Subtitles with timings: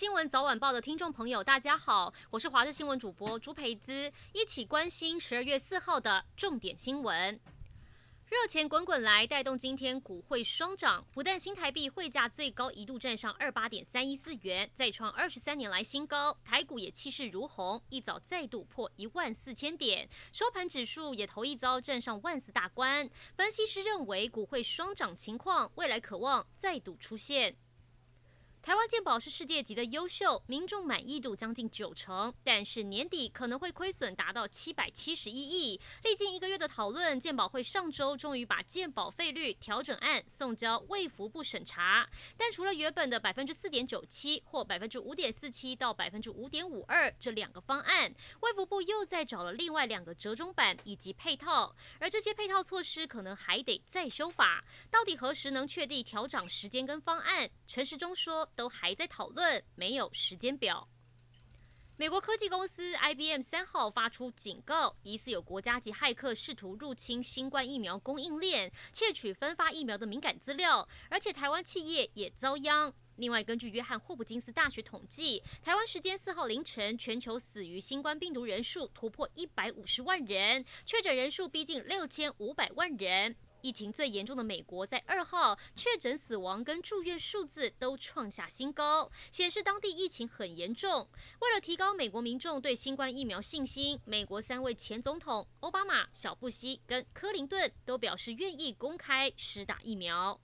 [0.00, 7.38] 新闻早晚报的听众朋友，大家好，我是华视新闻主播朱培姿，一起关心十二月四号的重点新闻。
[8.30, 11.06] 热钱滚滚来，带动今天股汇双涨。
[11.12, 16.34] 不但新台币汇价最高一度站上二八点三一四元，再创二十三年来新高。
[16.42, 23.06] 台股也气势如虹，一早再度破一万四千点，收盘指数也头一遭站上万四大关。
[23.36, 27.54] 分析师认为，股汇双涨情况未来可望再度出现。
[28.62, 35.80] 台湾健保是世界级的优秀，民众满意度将近九成，但是年底可能会亏损达到七百七十一亿。
[36.04, 42.06] 历经一个月的讨论，健保会上周终于把健保费率调整案送交卫福部审查。
[42.36, 54.62] 但除了原本的百分之四点九七或百分之五点四七到百分之五点五二这两个方案，卫福部又再找了另外两个折中版以及配套，而这些配套措施可能还得再修法。
[54.90, 57.50] 到底何时能确定调涨时间跟方案？
[57.66, 58.49] 陈时中说。
[58.54, 60.88] 都还在讨论，没有时间表。
[61.96, 72.90] 美国科技公司 IBM 三号发出警告，疑似有国家级骇客试图入侵新冠疫苗供应链，窃取分发疫苗的敏感资料，而且台湾企业也遭殃。
[73.16, 83.36] 另外，根据约翰霍普金斯大学统计，台湾时间四号凌晨，全球死于新冠病毒人数突破一百五十万人，确诊人数逼近六千五百万人。
[83.62, 91.08] 疫情最严重的美国，在二号确诊死亡跟住院数字都创下新高，显示当地疫情很严重。
[91.40, 100.40] 为了提高美国民众对新冠疫苗信心，美国三位前总统奥巴马、小布希跟克林顿都表示愿意公开施打疫苗。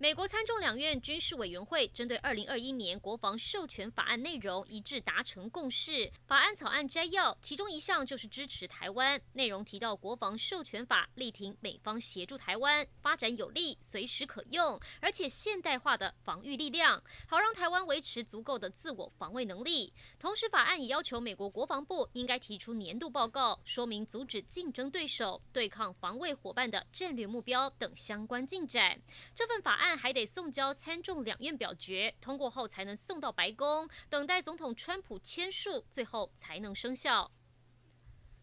[0.00, 6.08] 美国参众两院军事委员会针对二零二一年国防授权法案内容一致达成共识。
[6.24, 9.20] 法案草案摘要，其中一项就是支持台湾。
[9.32, 19.92] 内容提到，国防授权法力挺美方协助台湾发展有力、随时可用而且现代化的防御力量，好让台湾维持足够的自我防卫能力。
[20.16, 28.96] 同时，法案也要求美国国防部应该提出年度报告，说明阻止竞争对手对抗防卫伙伴的战略目标等相关进展。
[29.34, 29.87] 这份法案。
[29.88, 37.32] 但还得送交参众两院表决，通过后才能送到白宫，等待总统川普签署，最后才能生效。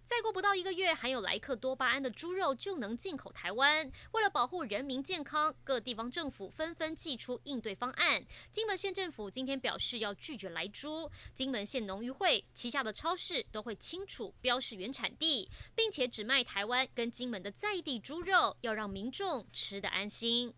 [0.07, 3.91] 再过不到一个月，含有莱克多巴胺的猪肉就能进口台湾。
[4.13, 8.25] 为了保护人民健康，各地方政府纷纷祭出应对方案。
[8.49, 20.55] 金门县政府今天表示要拒绝来猪，金门县农渔会旗下的超市都会清楚标示原产地，并且只卖台湾跟金门的在地猪肉，要让民众吃得安心。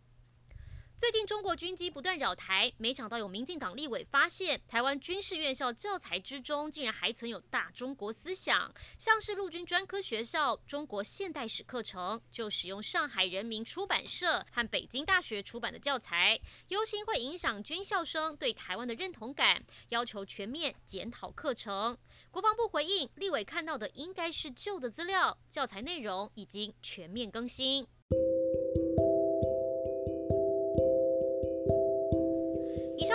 [0.97, 21.95] 最近中国军机不断扰台，没想到有民进党立委发现，台湾军事院校教材之中竟然还存有大中国思想，像是陆军专科学校中国现代史课程就使用上海人民出版社和北京大学出版的教材，忧心会影响军校生对台湾的认同感，要求全面检讨课程。
[22.31, 27.87] 国防部回应，立委看到的应该是旧的资料，教材内容已经全面更新。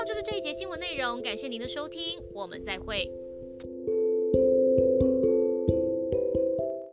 [0.05, 3.22] 就是这一节新闻内容，感谢您的收听，我们再会。